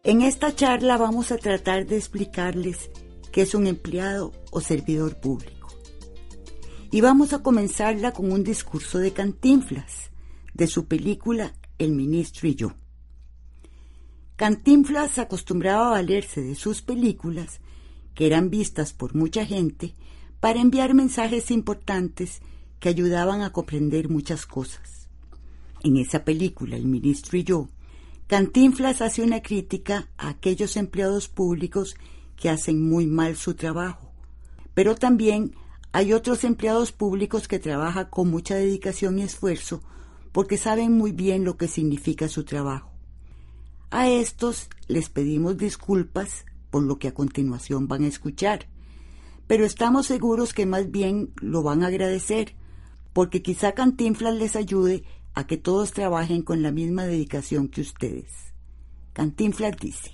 [0.05, 2.89] En esta charla vamos a tratar de explicarles
[3.33, 5.69] qué es un empleado o servidor público.
[6.91, 10.11] Y vamos a comenzarla con un discurso de Cantinflas,
[10.55, 12.75] de su película El Ministro y yo.
[14.37, 17.61] Cantinflas acostumbraba a valerse de sus películas,
[18.15, 19.95] que eran vistas por mucha gente,
[20.41, 22.43] para enviar mensajes importantes
[22.81, 25.09] que ayudaban a comprender muchas cosas.
[25.83, 27.71] En esa película, El Ministro y yo,
[28.27, 31.97] Cantinflas hace una crítica a aquellos empleados públicos
[32.37, 34.13] que hacen muy mal su trabajo,
[34.75, 35.55] pero también
[35.93, 39.83] hay otros empleados públicos que trabajan con mucha dedicación y esfuerzo
[40.33, 42.91] porque saben muy bien lo que significa su trabajo.
[43.91, 48.67] A estos les pedimos disculpas por lo que a continuación van a escuchar,
[49.47, 52.55] pero estamos seguros que más bien lo van a agradecer,
[53.13, 55.03] porque quizá Cantinflas les ayude
[55.35, 58.31] a que todos trabajen con la misma dedicación que ustedes.
[59.13, 60.13] Cantinflas dice.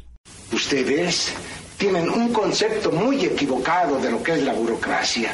[0.53, 1.35] Ustedes
[1.77, 5.33] tienen un concepto muy equivocado de lo que es la burocracia.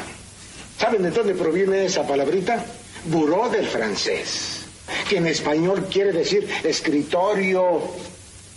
[0.77, 2.65] ¿Saben de dónde proviene esa palabrita?
[3.05, 4.62] Buró del francés,
[5.07, 7.81] que en español quiere decir escritorio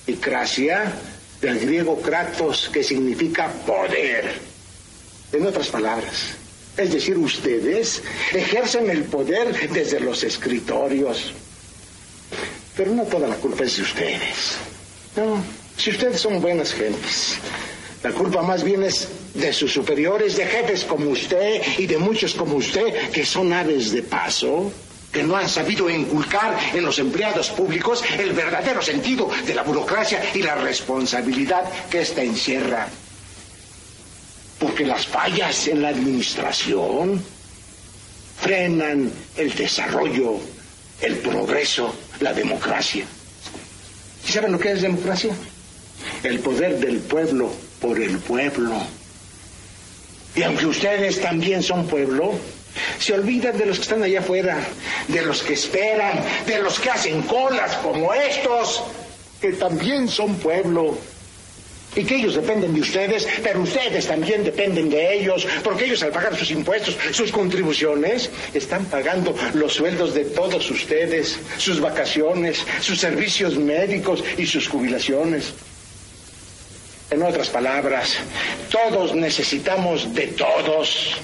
[0.07, 0.93] y cracia
[1.41, 4.33] del griego kratos, que significa poder.
[5.33, 6.31] En otras palabras,
[6.77, 8.03] es decir, ustedes
[8.33, 11.33] ejercen el poder desde los escritorios.
[12.77, 14.57] Pero no toda la culpa es de ustedes.
[15.17, 15.43] No,
[15.77, 17.39] si ustedes son buenas gentes,
[18.03, 22.35] la culpa más bien es de sus superiores, de jefes como usted y de muchos
[22.35, 24.71] como usted, que son aves de paso,
[25.13, 30.23] que no han sabido inculcar en los empleados públicos el verdadero sentido de la burocracia
[30.35, 32.89] y la responsabilidad que ésta encierra.
[34.59, 37.23] Porque las fallas en la administración
[38.41, 40.39] frenan el desarrollo,
[41.01, 43.05] el progreso, la democracia.
[44.27, 45.35] ¿Y saben lo que es democracia?
[46.23, 47.51] El poder del pueblo
[47.81, 48.75] por el pueblo.
[50.35, 52.35] Y aunque ustedes también son pueblo,
[52.99, 54.59] se olvidan de los que están allá afuera,
[55.09, 58.83] de los que esperan, de los que hacen colas como estos,
[59.41, 60.99] que también son pueblo.
[61.95, 66.11] Y que ellos dependen de ustedes, pero ustedes también dependen de ellos, porque ellos al
[66.11, 73.01] pagar sus impuestos, sus contribuciones, están pagando los sueldos de todos ustedes, sus vacaciones, sus
[73.01, 75.55] servicios médicos y sus jubilaciones.
[77.09, 78.17] En otras palabras,
[78.71, 81.17] todos necesitamos de todos.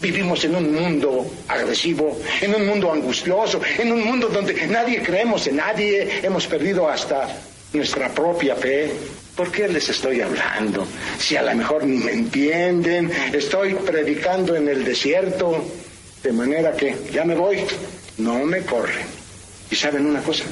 [0.00, 5.46] Vivimos en un mundo agresivo, en un mundo angustioso, en un mundo donde nadie creemos
[5.48, 7.28] en nadie, hemos perdido hasta
[7.72, 8.92] nuestra propia fe.
[9.34, 10.86] ¿Por qué les estoy hablando?
[11.18, 15.64] Si a lo mejor ni me entienden, estoy predicando en el desierto,
[16.22, 17.58] de manera que ya me voy,
[18.18, 19.06] no me corren.
[19.68, 20.44] Y saben una cosa,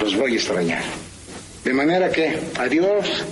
[0.00, 0.82] los voy a extrañar.
[1.64, 3.24] De manera que, adiós,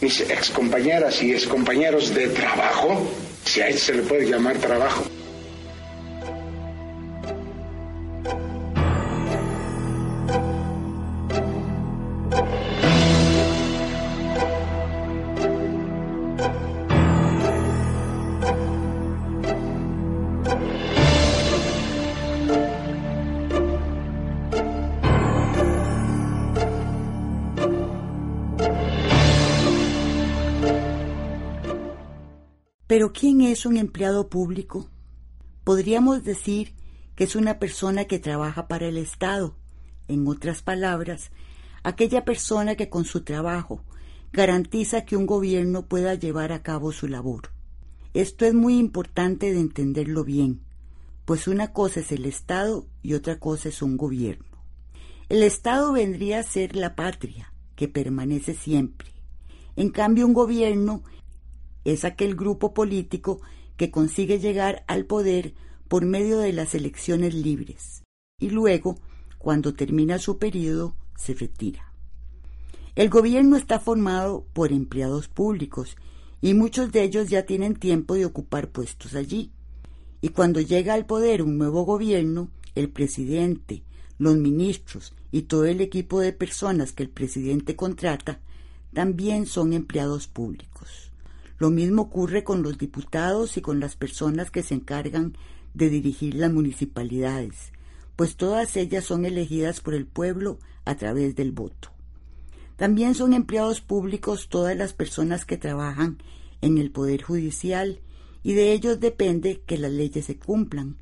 [0.00, 3.10] mis excompañeras y excompañeros de trabajo,
[3.54, 5.04] si a él se le puede llamar trabajo.
[32.94, 34.88] Pero ¿quién es un empleado público?
[35.64, 36.76] Podríamos decir
[37.16, 39.56] que es una persona que trabaja para el Estado.
[40.06, 41.32] En otras palabras,
[41.82, 43.82] aquella persona que con su trabajo
[44.32, 47.50] garantiza que un gobierno pueda llevar a cabo su labor.
[48.12, 50.60] Esto es muy importante de entenderlo bien,
[51.24, 54.62] pues una cosa es el Estado y otra cosa es un gobierno.
[55.28, 59.08] El Estado vendría a ser la patria, que permanece siempre.
[59.74, 61.02] En cambio, un gobierno
[61.84, 63.40] es aquel grupo político
[63.76, 65.54] que consigue llegar al poder
[65.88, 68.04] por medio de las elecciones libres
[68.44, 68.98] y luego,
[69.38, 71.92] cuando termina su periodo, se retira.
[72.94, 75.96] El gobierno está formado por empleados públicos
[76.40, 79.50] y muchos de ellos ya tienen tiempo de ocupar puestos allí.
[80.20, 83.82] Y cuando llega al poder un nuevo gobierno, el presidente,
[84.18, 88.40] los ministros y todo el equipo de personas que el presidente contrata
[88.92, 91.13] también son empleados públicos.
[91.58, 95.36] Lo mismo ocurre con los diputados y con las personas que se encargan
[95.74, 97.72] de dirigir las municipalidades,
[98.16, 101.90] pues todas ellas son elegidas por el pueblo a través del voto.
[102.76, 106.18] También son empleados públicos todas las personas que trabajan
[106.60, 108.00] en el Poder Judicial
[108.42, 110.96] y de ellos depende que las leyes se cumplan,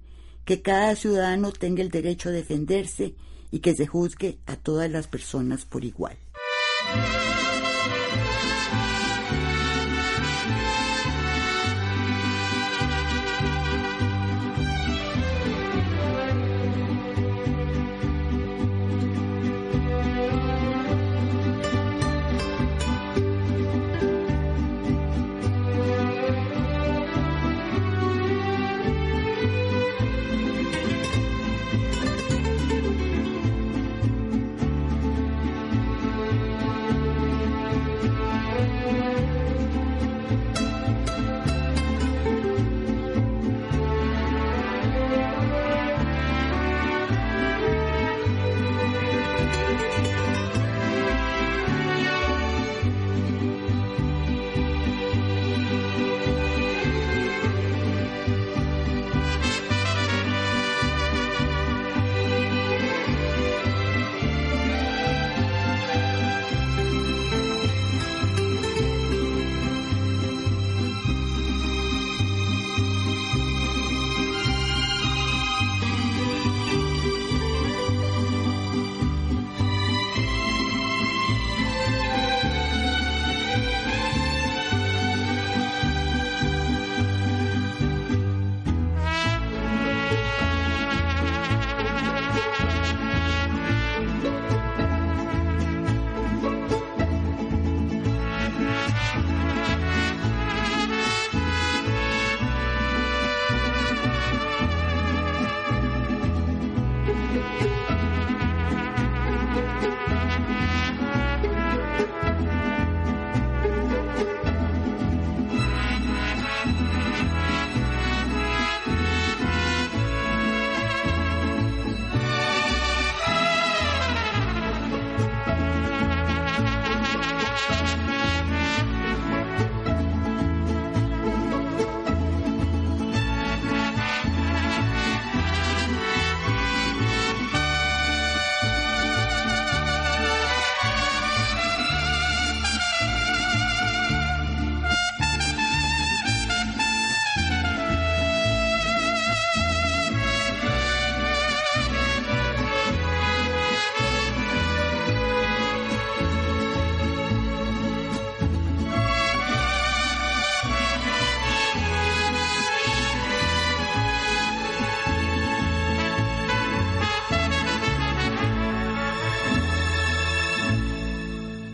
[0.44, 3.14] que cada ciudadano tenga el derecho a defenderse
[3.50, 6.16] y que se juzgue a todas las personas por igual.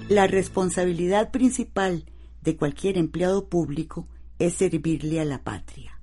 [0.08, 2.06] La responsabilidad principal
[2.40, 6.00] de cualquier empleado público es servirle a la patria,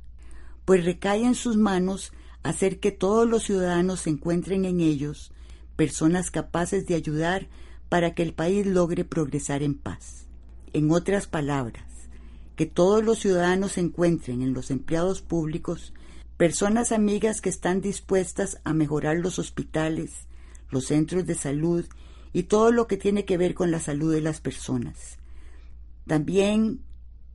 [0.64, 5.32] pues recae en sus manos hacer que todos los ciudadanos se encuentren en ellos
[5.76, 7.48] personas capaces de ayudar
[7.90, 10.28] para que el país logre progresar en paz.
[10.74, 11.86] En otras palabras,
[12.56, 15.94] que todos los ciudadanos encuentren en los empleados públicos
[16.38, 20.28] personas amigas que están dispuestas a mejorar los hospitales,
[20.70, 21.86] los centros de salud
[22.36, 25.20] y todo lo que tiene que ver con la salud de las personas.
[26.06, 26.82] También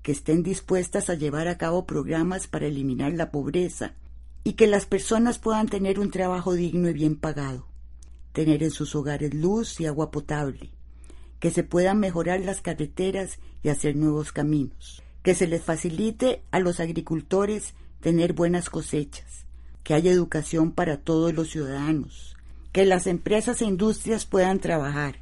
[0.03, 3.95] que estén dispuestas a llevar a cabo programas para eliminar la pobreza
[4.45, 7.67] y que las personas puedan tener un trabajo digno y bien pagado,
[8.35, 10.69] tener en sus hogares luz y agua potable,
[11.39, 16.61] que se puedan mejorar las carreteras y hacer nuevos caminos, que se les facilite a
[16.61, 19.47] los agricultores tener buenas cosechas,
[19.83, 22.37] que haya educación para todos los ciudadanos,
[22.73, 25.17] que las empresas e industrias puedan trabajar,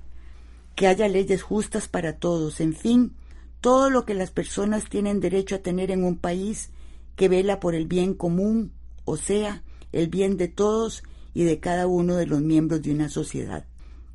[0.75, 3.15] que haya leyes justas para todos, en fin,
[3.61, 6.71] todo lo que las personas tienen derecho a tener en un país
[7.17, 8.73] que vela por el bien común,
[9.05, 9.63] o sea,
[9.93, 11.03] el bien de todos
[11.35, 13.65] y de cada uno de los miembros de una sociedad.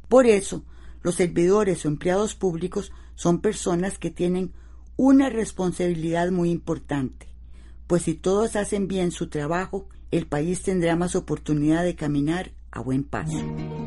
[0.08, 0.64] Por eso,
[1.02, 4.54] los servidores o empleados públicos son personas que tienen
[4.96, 7.28] una responsabilidad muy importante,
[7.88, 12.82] pues si todos hacen bien su trabajo, el país tendrá más oportunidad de caminar a
[12.82, 13.83] buen paso.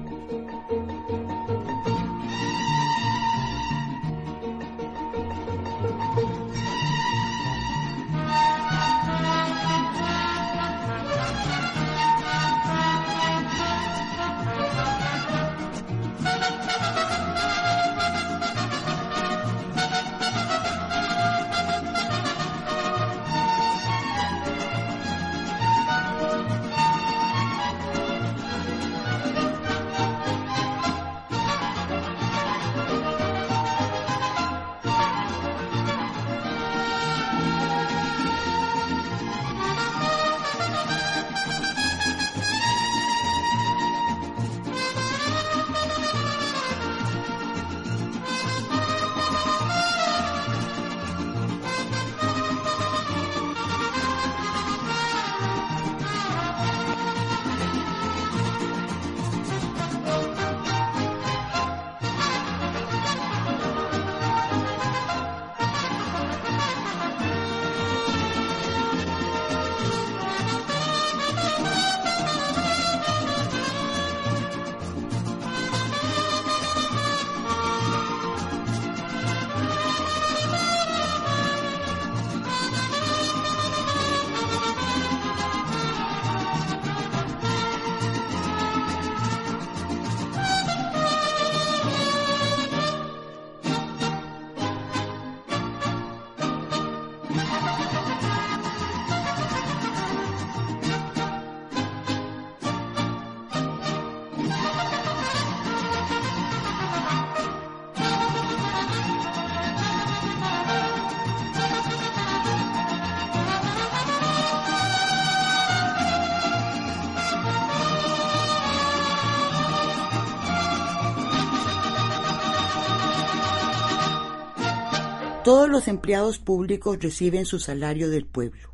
[125.47, 128.73] Todos los empleados públicos reciben su salario del pueblo.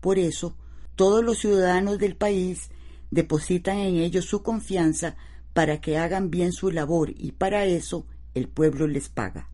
[0.00, 0.54] Por eso,
[0.94, 2.70] todos los ciudadanos del país
[3.10, 5.16] depositan en ellos su confianza
[5.52, 9.50] para que hagan bien su labor y para eso el pueblo les paga.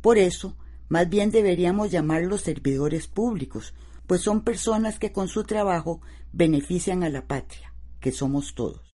[0.00, 0.56] Por eso,
[0.88, 3.74] más bien deberíamos llamarlos servidores públicos,
[4.06, 6.00] pues son personas que con su trabajo
[6.32, 8.94] benefician a la patria, que somos todos.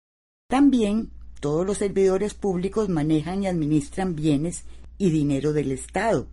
[0.48, 4.66] También todos los servidores públicos manejan y administran bienes
[5.00, 6.28] y dinero del Estado,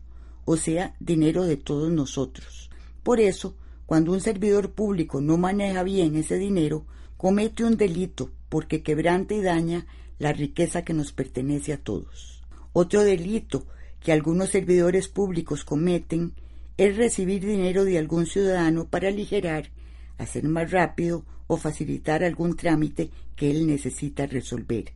[0.50, 2.70] o sea, dinero de todos nosotros.
[3.02, 6.86] Por eso, cuando un servidor público no maneja bien ese dinero,
[7.18, 9.86] comete un delito porque quebranta y daña
[10.18, 12.42] la riqueza que nos pertenece a todos.
[12.72, 13.66] Otro delito
[14.00, 16.32] que algunos servidores públicos cometen
[16.78, 19.70] es recibir dinero de algún ciudadano para aligerar,
[20.16, 24.94] hacer más rápido o facilitar algún trámite que él necesita resolver.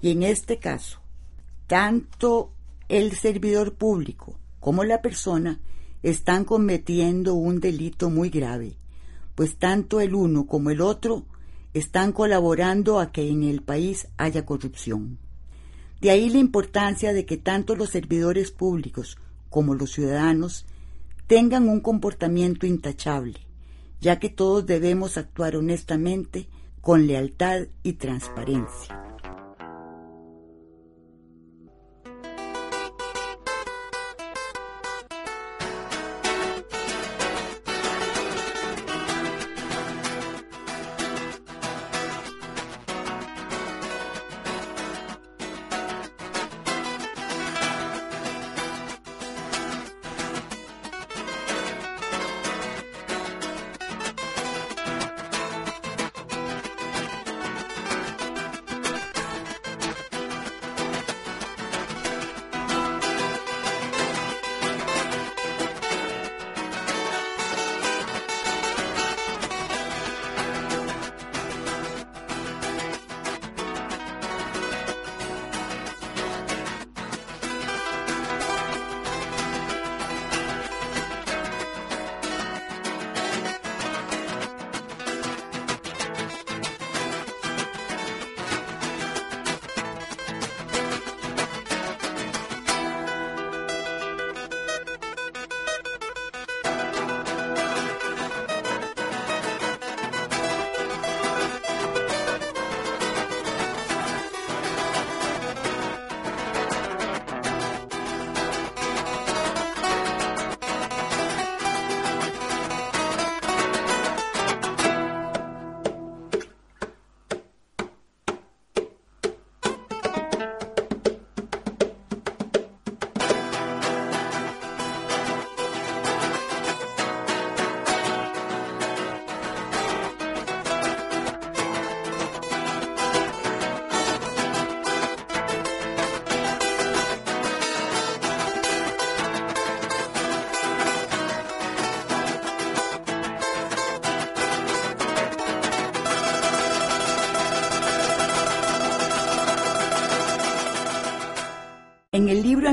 [0.00, 1.02] Y en este caso,
[1.66, 2.54] tanto
[2.88, 5.60] el servidor público como la persona
[6.02, 8.76] están cometiendo un delito muy grave,
[9.34, 11.26] pues tanto el uno como el otro
[11.74, 15.18] están colaborando a que en el país haya corrupción.
[16.00, 19.18] De ahí la importancia de que tanto los servidores públicos
[19.50, 20.66] como los ciudadanos
[21.26, 23.40] tengan un comportamiento intachable,
[24.00, 26.48] ya que todos debemos actuar honestamente,
[26.80, 29.07] con lealtad y transparencia.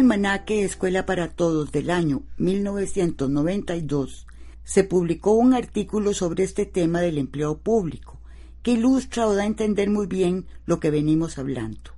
[0.05, 4.27] Almanaque Escuela para Todos del año 1992
[4.63, 8.21] se publicó un artículo sobre este tema del empleo público,
[8.61, 11.89] que ilustra o da a entender muy bien lo que venimos hablando.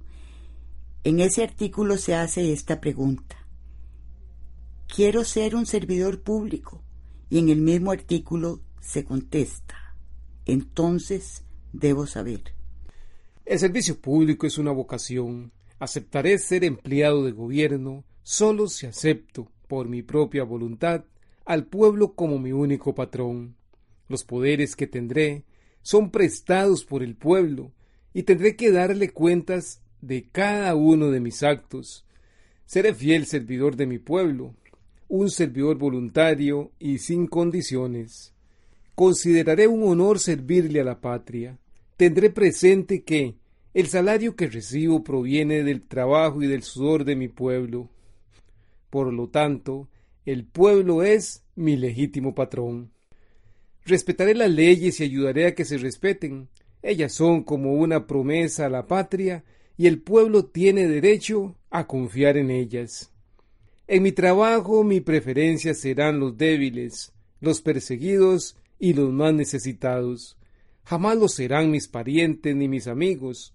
[1.03, 3.45] En ese artículo se hace esta pregunta.
[4.87, 6.81] ¿Quiero ser un servidor público?
[7.29, 9.97] Y en el mismo artículo se contesta.
[10.45, 12.53] Entonces debo saber.
[13.43, 15.51] El servicio público es una vocación.
[15.79, 21.05] Aceptaré ser empleado de gobierno solo si acepto, por mi propia voluntad,
[21.45, 23.55] al pueblo como mi único patrón.
[24.07, 25.43] Los poderes que tendré
[25.81, 27.71] son prestados por el pueblo
[28.13, 32.05] y tendré que darle cuentas de cada uno de mis actos.
[32.65, 34.55] Seré fiel servidor de mi pueblo,
[35.07, 38.33] un servidor voluntario y sin condiciones.
[38.95, 41.59] Consideraré un honor servirle a la patria.
[41.95, 43.35] Tendré presente que
[43.77, 47.91] el salario que recibo proviene del trabajo y del sudor de mi pueblo.
[48.89, 49.87] Por lo tanto,
[50.25, 52.91] el pueblo es mi legítimo patrón.
[53.85, 56.49] Respetaré las leyes y ayudaré a que se respeten.
[56.81, 59.43] Ellas son como una promesa a la patria
[59.77, 63.13] y el pueblo tiene derecho a confiar en ellas.
[63.85, 70.35] En mi trabajo mi preferencia serán los débiles, los perseguidos y los más necesitados.
[70.83, 73.53] Jamás lo serán mis parientes ni mis amigos.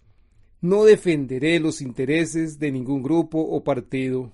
[0.62, 4.30] No defenderé los intereses de ningún grupo o partido.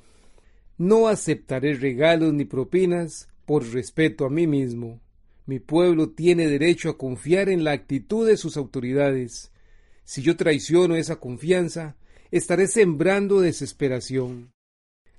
[0.77, 5.01] No aceptaré regalos ni propinas por respeto a mí mismo.
[5.47, 9.51] Mi pueblo tiene derecho a confiar en la actitud de sus autoridades.
[10.05, 11.97] Si yo traiciono esa confianza,
[12.31, 14.53] estaré sembrando desesperación.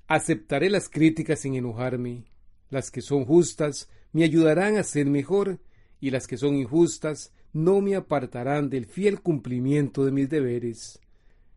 [0.06, 2.26] Aceptaré las críticas sin enojarme.
[2.68, 5.58] Las que son justas me ayudarán a ser mejor
[6.00, 11.00] y las que son injustas no me apartarán del fiel cumplimiento de mis deberes.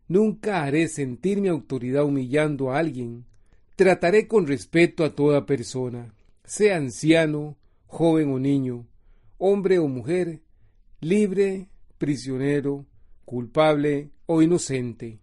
[0.07, 3.25] Nunca haré sentir mi autoridad humillando a alguien,
[3.75, 8.85] Trataré con respeto a toda persona, sea anciano, joven o niño,
[9.39, 10.41] hombre o mujer,
[11.01, 12.85] libre, prisionero,
[13.25, 15.19] culpable o inocente.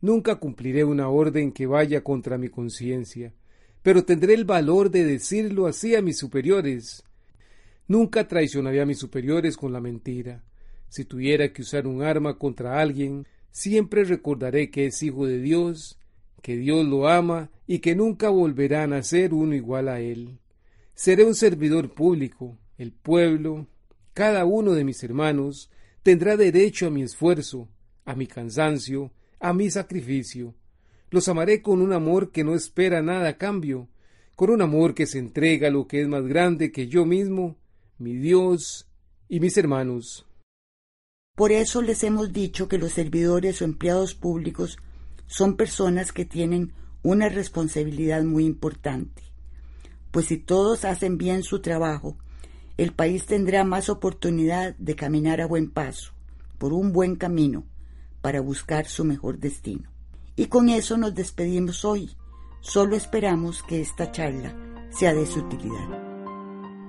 [0.00, 3.34] Nunca cumpliré una orden que vaya contra mi conciencia,
[3.82, 7.02] pero tendré el valor de decirlo así a mis superiores.
[7.88, 10.44] Nunca traicionaré a mis superiores con la mentira.
[10.88, 15.98] Si tuviera que usar un arma contra alguien, siempre recordaré que es hijo de Dios
[16.42, 20.40] que Dios lo ama y que nunca volverán a ser uno igual a Él.
[20.94, 23.68] Seré un servidor público, el pueblo,
[24.12, 25.70] cada uno de mis hermanos,
[26.02, 27.68] tendrá derecho a mi esfuerzo,
[28.04, 30.54] a mi cansancio, a mi sacrificio.
[31.10, 33.88] Los amaré con un amor que no espera nada a cambio,
[34.34, 37.56] con un amor que se entrega a lo que es más grande que yo mismo,
[38.02, 38.88] mi Dios
[39.28, 40.26] y mis hermanos.
[41.36, 44.78] Por eso les hemos dicho que los servidores o empleados públicos
[45.26, 49.22] son personas que tienen una responsabilidad muy importante,
[50.10, 52.18] pues si todos hacen bien su trabajo,
[52.76, 56.12] el país tendrá más oportunidad de caminar a buen paso,
[56.58, 57.64] por un buen camino,
[58.20, 59.90] para buscar su mejor destino.
[60.36, 62.10] Y con eso nos despedimos hoy.
[62.60, 64.56] Solo esperamos que esta charla
[64.90, 66.01] sea de su utilidad.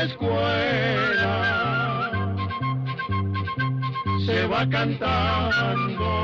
[0.00, 1.34] La escuela,
[4.24, 6.19] se va cantando